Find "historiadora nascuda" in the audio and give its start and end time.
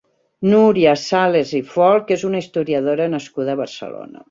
2.45-3.57